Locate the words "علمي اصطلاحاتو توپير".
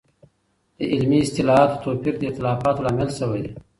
0.93-2.15